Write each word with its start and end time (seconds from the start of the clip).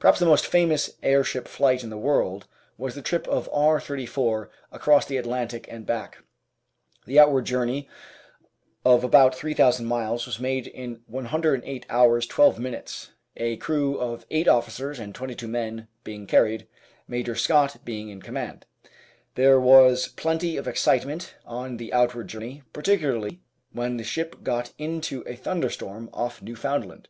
Perhaps 0.00 0.18
the 0.18 0.26
most 0.26 0.48
famous 0.48 0.96
airship 1.00 1.46
flight 1.46 1.84
in 1.84 1.90
the 1.90 1.96
world 1.96 2.48
was 2.76 2.96
the 2.96 3.02
trip 3.02 3.28
of 3.28 3.48
R. 3.52 3.78
34 3.78 4.50
across 4.72 5.06
the 5.06 5.16
Atlantic 5.16 5.68
and 5.70 5.86
back. 5.86 6.24
The 7.06 7.20
outward 7.20 7.44
jour 7.44 7.64
ney 7.64 7.88
of 8.84 9.04
about 9.04 9.32
3,000 9.36 9.86
miles 9.86 10.26
was 10.26 10.40
made 10.40 10.66
in 10.66 11.02
108 11.06 11.86
hours 11.88 12.26
12 12.26 12.58
minutes, 12.58 13.10
a 13.36 13.58
crew 13.58 13.96
of 13.96 14.26
8 14.28 14.48
officers 14.48 14.98
and 14.98 15.14
22 15.14 15.46
men 15.46 15.86
being 16.02 16.26
carried, 16.26 16.66
Major 17.06 17.36
Scott 17.36 17.76
being 17.84 18.08
in 18.08 18.20
command. 18.20 18.66
There 19.36 19.60
was 19.60 20.08
plenty 20.08 20.56
of 20.56 20.66
excitement 20.66 21.36
on 21.46 21.76
the 21.76 21.92
outward 21.92 22.26
journey, 22.26 22.64
particularly 22.72 23.40
when 23.70 23.98
the 23.98 24.02
ship 24.02 24.42
got 24.42 24.72
into 24.78 25.22
a 25.28 25.36
thunderstorm 25.36 26.10
off 26.12 26.42
Newfoundland. 26.42 27.08